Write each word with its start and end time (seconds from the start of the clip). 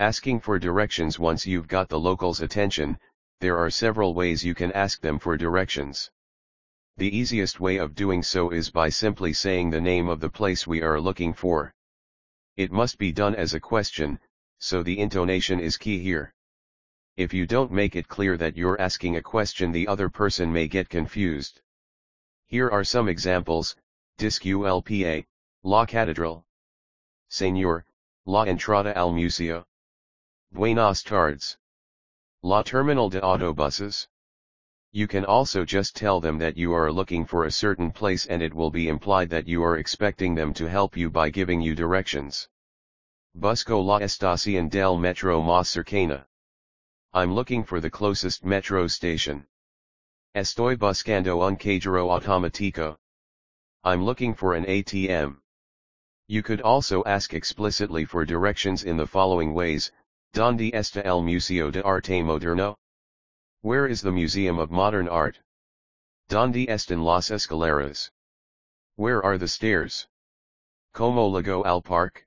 Asking 0.00 0.38
for 0.38 0.60
directions 0.60 1.18
once 1.18 1.44
you've 1.44 1.66
got 1.66 1.88
the 1.88 1.98
locals' 1.98 2.40
attention, 2.40 3.00
there 3.40 3.58
are 3.58 3.68
several 3.68 4.14
ways 4.14 4.44
you 4.44 4.54
can 4.54 4.70
ask 4.70 5.00
them 5.00 5.18
for 5.18 5.36
directions. 5.36 6.08
The 6.98 7.16
easiest 7.16 7.58
way 7.58 7.78
of 7.78 7.96
doing 7.96 8.22
so 8.22 8.50
is 8.50 8.70
by 8.70 8.90
simply 8.90 9.32
saying 9.32 9.70
the 9.70 9.80
name 9.80 10.08
of 10.08 10.20
the 10.20 10.30
place 10.30 10.68
we 10.68 10.82
are 10.82 11.00
looking 11.00 11.32
for. 11.32 11.74
It 12.56 12.70
must 12.70 12.96
be 12.96 13.10
done 13.10 13.34
as 13.34 13.54
a 13.54 13.60
question, 13.60 14.20
so 14.60 14.84
the 14.84 15.00
intonation 15.00 15.58
is 15.58 15.76
key 15.76 15.98
here. 15.98 16.32
If 17.16 17.34
you 17.34 17.44
don't 17.44 17.72
make 17.72 17.96
it 17.96 18.06
clear 18.06 18.36
that 18.36 18.56
you're 18.56 18.80
asking 18.80 19.16
a 19.16 19.22
question 19.22 19.72
the 19.72 19.88
other 19.88 20.08
person 20.08 20.52
may 20.52 20.68
get 20.68 20.88
confused. 20.88 21.60
Here 22.46 22.70
are 22.70 22.84
some 22.84 23.08
examples, 23.08 23.74
Disculpa, 24.16 25.26
La 25.64 25.86
Catedral. 25.86 26.46
Señor, 27.32 27.82
La 28.26 28.44
Entrada 28.44 28.96
al 28.96 29.12
Museo. 29.12 29.66
Buenas 30.52 31.04
tardes. 31.04 31.56
La 32.42 32.62
Terminal 32.62 33.10
de 33.10 33.20
Autobuses. 33.20 34.08
You 34.90 35.06
can 35.06 35.24
also 35.24 35.64
just 35.64 35.94
tell 35.94 36.20
them 36.20 36.38
that 36.38 36.56
you 36.56 36.72
are 36.72 36.90
looking 36.90 37.26
for 37.26 37.44
a 37.44 37.50
certain 37.50 37.92
place 37.92 38.26
and 38.26 38.42
it 38.42 38.54
will 38.54 38.70
be 38.70 38.88
implied 38.88 39.30
that 39.30 39.46
you 39.46 39.62
are 39.62 39.76
expecting 39.76 40.34
them 40.34 40.54
to 40.54 40.68
help 40.68 40.96
you 40.96 41.10
by 41.10 41.30
giving 41.30 41.60
you 41.60 41.74
directions. 41.74 42.48
Busco 43.36 43.84
la 43.84 44.00
estación 44.00 44.68
del 44.68 44.98
metro 44.98 45.40
más 45.40 45.68
cercana. 45.68 46.24
I'm 47.12 47.34
looking 47.34 47.62
for 47.62 47.78
the 47.78 47.90
closest 47.90 48.44
metro 48.44 48.86
station. 48.86 49.46
Estoy 50.34 50.76
buscando 50.76 51.46
un 51.46 51.56
cajero 51.56 52.08
automático. 52.08 52.96
I'm 53.84 54.02
looking 54.02 54.34
for 54.34 54.54
an 54.54 54.64
ATM. 54.64 55.36
You 56.26 56.42
could 56.42 56.62
also 56.62 57.04
ask 57.04 57.32
explicitly 57.32 58.04
for 58.04 58.24
directions 58.24 58.82
in 58.82 58.96
the 58.96 59.06
following 59.06 59.54
ways, 59.54 59.92
¿Dónde 60.38 60.72
está 60.72 61.04
el 61.04 61.20
Museo 61.20 61.72
de 61.72 61.82
Arte 61.84 62.22
Moderno? 62.22 62.76
Where 63.62 63.88
is 63.88 64.02
the 64.02 64.12
Museum 64.12 64.60
of 64.60 64.70
Modern 64.70 65.08
Art? 65.08 65.36
¿Dónde 66.28 66.68
están 66.68 67.02
las 67.02 67.32
escaleras? 67.32 68.08
Where 68.94 69.20
are 69.24 69.36
the 69.36 69.48
stairs? 69.48 70.06
¿Cómo 70.94 71.28
llego 71.32 71.66
al 71.66 71.82
parque? 71.82 72.24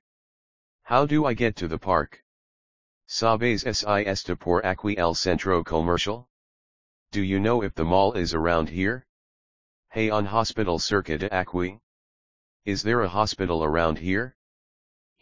How 0.82 1.06
do 1.06 1.24
I 1.24 1.32
get 1.32 1.56
to 1.56 1.68
the 1.68 1.78
park? 1.78 2.22
¿Sabes 3.08 3.62
si 3.62 4.04
está 4.04 4.38
por 4.38 4.60
aquí 4.60 4.94
el 4.98 5.14
centro 5.14 5.64
comercial? 5.64 6.28
Do 7.12 7.22
you 7.22 7.40
know 7.40 7.62
if 7.62 7.74
the 7.74 7.86
mall 7.86 8.12
is 8.12 8.34
around 8.34 8.68
here? 8.68 9.06
Hey 9.90 10.10
un 10.10 10.26
hospital 10.26 10.78
cerca 10.78 11.18
de 11.18 11.30
aquí? 11.30 11.80
Is 12.66 12.82
there 12.82 13.00
a 13.00 13.08
hospital 13.08 13.64
around 13.64 13.96
here? 13.96 14.36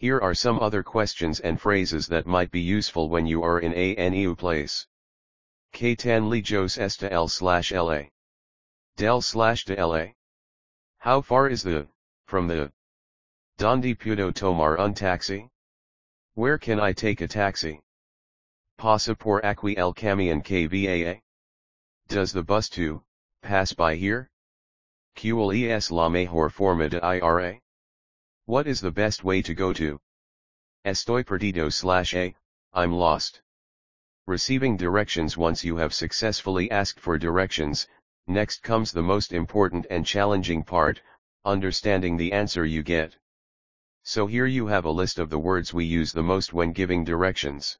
Here 0.00 0.18
are 0.18 0.34
some 0.34 0.58
other 0.60 0.82
questions 0.82 1.40
and 1.40 1.60
phrases 1.60 2.06
that 2.06 2.26
might 2.26 2.50
be 2.50 2.62
useful 2.62 3.10
when 3.10 3.26
you 3.26 3.42
are 3.42 3.60
in 3.60 3.74
a 3.74 4.08
new 4.08 4.34
place. 4.34 4.86
Que 5.74 5.94
tan 5.94 6.30
lejos 6.30 6.78
esta 6.78 7.12
el 7.12 7.28
slash 7.28 7.70
la? 7.70 8.04
Del 8.96 9.20
slash 9.20 9.66
de 9.66 9.86
la? 9.86 10.06
How 11.00 11.20
far 11.20 11.48
is 11.48 11.62
the, 11.62 11.86
from 12.24 12.48
the? 12.48 12.72
Donde 13.58 13.94
puedo 13.94 14.32
tomar 14.32 14.78
un 14.78 14.94
taxi? 14.94 15.50
Where 16.32 16.56
can 16.56 16.80
I 16.80 16.94
take 16.94 17.20
a 17.20 17.28
taxi? 17.28 17.78
Pasa 18.78 19.14
por 19.14 19.42
aquí 19.42 19.76
el 19.76 19.92
camión 19.92 20.40
va? 20.40 21.20
Does 22.08 22.32
the 22.32 22.42
bus 22.42 22.70
to, 22.70 23.04
pass 23.42 23.74
by 23.74 23.96
here? 23.96 24.30
¿Cuál 25.14 25.52
es 25.52 25.90
la 25.90 26.08
mejor 26.08 26.48
forma 26.48 26.88
de 26.88 27.00
ir? 27.00 27.60
What 28.50 28.66
is 28.66 28.80
the 28.80 28.90
best 28.90 29.22
way 29.22 29.42
to 29.42 29.54
go 29.54 29.72
to? 29.74 30.00
Estoy 30.84 31.24
perdido 31.24 31.68
slash 31.68 32.14
a, 32.14 32.34
I'm 32.72 32.90
lost. 32.90 33.42
Receiving 34.26 34.76
directions 34.76 35.36
once 35.36 35.62
you 35.62 35.76
have 35.76 35.94
successfully 35.94 36.68
asked 36.68 36.98
for 36.98 37.16
directions, 37.16 37.86
next 38.26 38.64
comes 38.64 38.90
the 38.90 39.04
most 39.04 39.32
important 39.32 39.86
and 39.88 40.04
challenging 40.04 40.64
part, 40.64 41.00
understanding 41.44 42.16
the 42.16 42.32
answer 42.32 42.64
you 42.64 42.82
get. 42.82 43.16
So 44.02 44.26
here 44.26 44.46
you 44.46 44.66
have 44.66 44.84
a 44.84 44.90
list 44.90 45.20
of 45.20 45.30
the 45.30 45.38
words 45.38 45.72
we 45.72 45.84
use 45.84 46.10
the 46.10 46.24
most 46.24 46.52
when 46.52 46.72
giving 46.72 47.04
directions. 47.04 47.78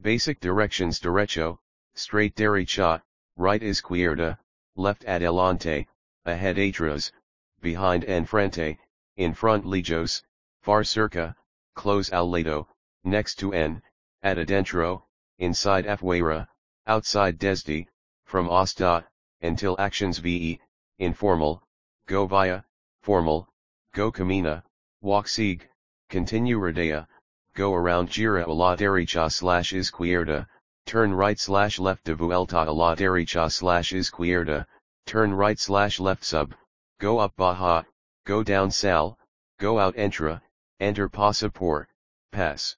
Basic 0.00 0.40
directions 0.40 0.98
derecho, 0.98 1.58
straight 1.94 2.34
derecha, 2.34 3.02
right 3.36 3.62
izquierda, 3.62 4.38
left 4.76 5.04
adelante, 5.04 5.86
ahead 6.24 6.56
atrás, 6.56 7.12
behind 7.60 8.04
enfrente, 8.04 8.78
in 9.16 9.32
front 9.32 9.64
lejos, 9.64 10.22
far 10.62 10.82
cerca, 10.82 11.34
close 11.74 12.10
al 12.10 12.30
lado, 12.30 12.66
next 13.04 13.36
to 13.36 13.52
n, 13.52 13.82
at 14.22 14.38
adentro, 14.38 15.02
inside 15.38 15.84
afuera, 15.86 16.48
outside 16.86 17.38
desde, 17.38 17.86
from 18.24 18.48
hasta, 18.48 19.06
until 19.42 19.76
actions 19.78 20.18
ve, 20.18 20.60
informal, 20.98 21.62
go 22.06 22.26
via, 22.26 22.64
formal, 23.02 23.48
go 23.92 24.10
camina, 24.10 24.62
walk 25.00 25.26
sigue, 25.26 25.68
continue 26.08 26.58
rodea, 26.58 27.06
go 27.54 27.74
around 27.74 28.08
gira 28.08 28.46
a 28.46 28.52
la 28.52 28.74
derecha 28.74 29.30
slash 29.30 29.72
izquierda, 29.72 30.46
turn 30.86 31.12
right 31.14 31.38
slash 31.38 31.78
left 31.78 32.04
de 32.04 32.14
vuelta 32.14 32.64
a 32.66 32.72
la 32.72 32.94
derecha 32.94 33.50
slash 33.50 33.92
izquierda, 33.92 34.66
turn 35.06 35.32
right 35.32 35.58
slash 35.58 36.00
left 36.00 36.24
sub, 36.24 36.54
go 36.98 37.18
up 37.18 37.34
baja, 37.36 37.84
go 38.24 38.42
down 38.42 38.70
sal, 38.70 39.18
go 39.58 39.78
out 39.78 39.96
entra, 39.96 40.40
enter 40.80 41.08
pasa 41.08 41.50
por, 41.50 41.88
pass. 42.32 42.76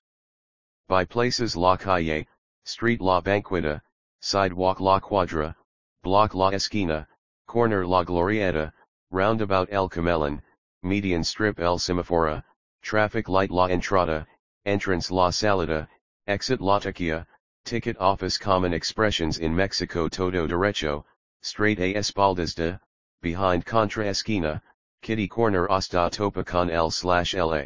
By 0.89 1.05
places 1.05 1.57
la 1.57 1.77
calle, 1.77 2.27
street 2.65 3.01
la 3.01 3.21
banqueta, 3.21 3.81
sidewalk 4.21 4.81
la 4.81 5.01
cuadra, 5.01 5.55
block 6.03 6.35
la 6.35 6.51
esquina, 6.51 7.07
corner 7.47 7.87
la 7.87 8.05
glorieta, 8.05 8.73
roundabout 9.11 9.69
el 9.71 9.89
camellón, 9.89 10.43
median 10.83 11.25
strip 11.25 11.59
el 11.61 11.79
semafora, 11.79 12.43
traffic 12.83 13.29
light 13.29 13.51
la 13.51 13.69
entrada, 13.69 14.27
entrance 14.65 15.11
la 15.11 15.31
salida, 15.31 15.89
exit 16.27 16.61
la 16.61 16.79
taquilla, 16.79 17.27
Ticket 17.67 17.97
office 17.99 18.39
common 18.39 18.73
expressions 18.73 19.39
in 19.39 19.53
Mexico 19.57 20.09
todo 20.09 20.47
derecho, 20.47 21.05
straight 21.43 21.81
a 21.81 21.95
espaldas 21.95 22.55
de, 22.55 22.79
behind 23.23 23.67
contra 23.67 24.07
esquina, 24.07 24.63
kitty 25.07 25.29
corner 25.29 25.69
hasta 25.69 26.11
topa 26.11 26.45
con 26.45 26.69
el 26.69 26.91
slash 26.91 27.33
la. 27.33 27.63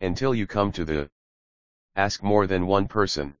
Until 0.00 0.34
you 0.34 0.46
come 0.46 0.72
to 0.72 0.82
the. 0.82 1.10
Ask 1.94 2.22
more 2.22 2.46
than 2.46 2.66
one 2.66 2.88
person. 2.88 3.36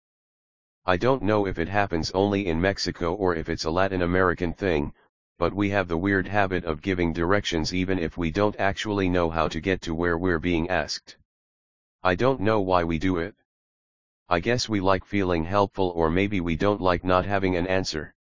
I 0.84 0.98
don't 0.98 1.22
know 1.22 1.46
if 1.46 1.58
it 1.58 1.70
happens 1.70 2.10
only 2.10 2.48
in 2.48 2.60
Mexico 2.60 3.14
or 3.14 3.34
if 3.34 3.48
it's 3.48 3.64
a 3.64 3.70
Latin 3.70 4.02
American 4.02 4.52
thing, 4.52 4.92
but 5.38 5.54
we 5.54 5.70
have 5.70 5.88
the 5.88 5.96
weird 5.96 6.28
habit 6.28 6.66
of 6.66 6.82
giving 6.82 7.14
directions 7.14 7.72
even 7.72 7.98
if 7.98 8.18
we 8.18 8.30
don't 8.30 8.56
actually 8.58 9.08
know 9.08 9.30
how 9.30 9.48
to 9.48 9.58
get 9.58 9.80
to 9.80 9.94
where 9.94 10.18
we're 10.18 10.38
being 10.38 10.68
asked. 10.68 11.16
I 12.02 12.14
don't 12.14 12.42
know 12.42 12.60
why 12.60 12.84
we 12.84 12.98
do 12.98 13.16
it. 13.16 13.34
I 14.28 14.40
guess 14.40 14.68
we 14.68 14.80
like 14.80 15.06
feeling 15.06 15.44
helpful 15.44 15.94
or 15.96 16.10
maybe 16.10 16.42
we 16.42 16.56
don't 16.56 16.82
like 16.82 17.04
not 17.04 17.24
having 17.24 17.56
an 17.56 17.66
answer. 17.66 18.14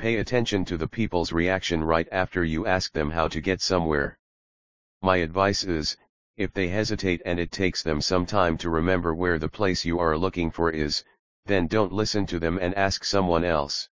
Pay 0.00 0.16
attention 0.16 0.64
to 0.64 0.78
the 0.78 0.88
people's 0.88 1.30
reaction 1.30 1.84
right 1.84 2.08
after 2.10 2.42
you 2.42 2.66
ask 2.66 2.90
them 2.94 3.10
how 3.10 3.28
to 3.28 3.38
get 3.38 3.60
somewhere. 3.60 4.18
My 5.02 5.18
advice 5.18 5.62
is, 5.62 5.94
if 6.38 6.54
they 6.54 6.68
hesitate 6.68 7.20
and 7.26 7.38
it 7.38 7.52
takes 7.52 7.82
them 7.82 8.00
some 8.00 8.24
time 8.24 8.56
to 8.64 8.70
remember 8.70 9.14
where 9.14 9.38
the 9.38 9.50
place 9.50 9.84
you 9.84 9.98
are 9.98 10.16
looking 10.16 10.50
for 10.50 10.70
is, 10.70 11.04
then 11.44 11.66
don't 11.66 11.92
listen 11.92 12.24
to 12.28 12.38
them 12.38 12.58
and 12.58 12.74
ask 12.76 13.04
someone 13.04 13.44
else. 13.44 13.90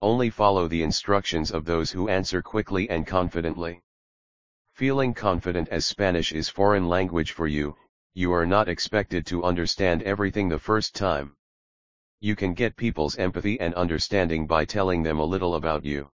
Only 0.00 0.30
follow 0.30 0.66
the 0.66 0.82
instructions 0.82 1.50
of 1.50 1.66
those 1.66 1.90
who 1.90 2.08
answer 2.08 2.40
quickly 2.40 2.88
and 2.88 3.06
confidently. 3.06 3.82
Feeling 4.72 5.12
confident 5.12 5.68
as 5.68 5.84
Spanish 5.84 6.32
is 6.32 6.48
foreign 6.48 6.88
language 6.88 7.32
for 7.32 7.46
you, 7.46 7.76
you 8.14 8.32
are 8.32 8.46
not 8.46 8.66
expected 8.66 9.26
to 9.26 9.44
understand 9.44 10.02
everything 10.04 10.48
the 10.48 10.58
first 10.58 10.94
time. 10.94 11.36
You 12.20 12.36
can 12.36 12.54
get 12.54 12.76
people's 12.76 13.16
empathy 13.16 13.60
and 13.60 13.74
understanding 13.74 14.46
by 14.46 14.64
telling 14.64 15.02
them 15.02 15.18
a 15.18 15.24
little 15.24 15.54
about 15.54 15.84
you. 15.84 16.10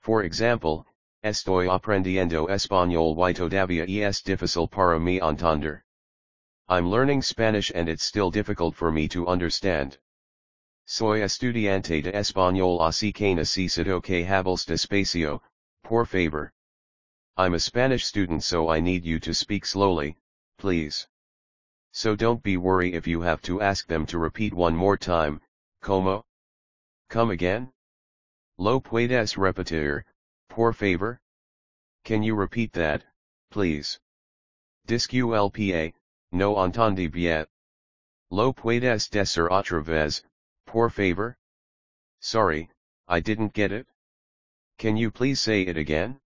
For 0.00 0.22
example, 0.22 0.86
Estoy 1.24 1.70
aprendiendo 1.70 2.50
español 2.50 3.16
y 3.16 3.32
todavía 3.32 3.86
es 3.88 4.22
difícil 4.22 4.70
para 4.70 5.00
mí 5.00 5.22
entender. 5.22 5.82
I'm 6.68 6.90
learning 6.90 7.22
Spanish 7.22 7.72
and 7.74 7.88
it's 7.88 8.04
still 8.04 8.30
difficult 8.30 8.74
for 8.74 8.92
me 8.92 9.08
to 9.08 9.26
understand. 9.26 9.96
Soy 10.84 11.22
estudiante 11.22 12.02
de 12.02 12.12
español 12.12 12.82
así 12.82 13.14
que 13.14 13.34
necesito 13.34 14.02
que 14.02 14.26
hables 14.26 14.66
despacio, 14.66 15.40
por 15.82 16.04
favor. 16.04 16.52
I'm 17.38 17.54
a 17.54 17.58
Spanish 17.58 18.04
student 18.04 18.44
so 18.44 18.68
I 18.68 18.80
need 18.80 19.06
you 19.06 19.18
to 19.20 19.32
speak 19.32 19.64
slowly, 19.64 20.18
please. 20.58 21.08
So 21.96 22.16
don't 22.16 22.42
be 22.42 22.56
worry 22.56 22.92
if 22.92 23.06
you 23.06 23.20
have 23.20 23.40
to 23.42 23.60
ask 23.60 23.86
them 23.86 24.04
to 24.06 24.18
repeat 24.18 24.52
one 24.52 24.74
more 24.74 24.96
time, 24.96 25.40
como? 25.80 26.24
Come 27.08 27.30
again? 27.30 27.72
Lo 28.58 28.80
puedes 28.80 29.36
repetir, 29.36 30.02
por 30.48 30.72
favor? 30.72 31.20
Can 32.02 32.24
you 32.24 32.34
repeat 32.34 32.72
that, 32.72 33.04
please? 33.52 34.00
Disculpa, 34.88 35.92
no 36.32 36.56
entendí 36.56 37.08
bien. 37.08 37.46
Lo 38.28 38.52
puedes 38.52 39.08
decir 39.08 39.48
otra 39.48 39.80
vez, 39.80 40.24
por 40.66 40.90
favor? 40.90 41.38
Sorry, 42.18 42.68
I 43.06 43.20
didn't 43.20 43.52
get 43.52 43.70
it. 43.70 43.86
Can 44.78 44.96
you 44.96 45.12
please 45.12 45.40
say 45.40 45.62
it 45.62 45.76
again? 45.76 46.18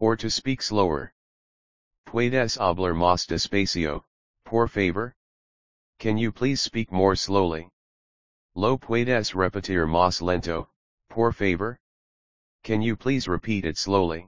Or 0.00 0.16
to 0.16 0.30
speak 0.30 0.62
slower. 0.62 1.12
Puedes 2.06 2.56
hablar 2.56 2.94
más 2.94 3.26
despacio, 3.26 4.02
por 4.48 4.66
favor? 4.66 5.14
Can 5.98 6.16
you 6.16 6.32
please 6.32 6.62
speak 6.62 6.90
more 6.90 7.14
slowly? 7.14 7.68
Lo 8.54 8.78
puedes 8.78 9.34
repetir 9.34 9.86
más 9.86 10.22
lento, 10.22 10.70
por 11.10 11.32
favor? 11.32 11.78
Can 12.64 12.80
you 12.80 12.96
please 12.96 13.28
repeat 13.28 13.66
it 13.66 13.76
slowly? 13.76 14.26